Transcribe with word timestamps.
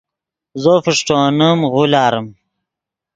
زو 0.61 0.73
فݰٹونیم 0.83 1.59
غولاریم 1.73 2.27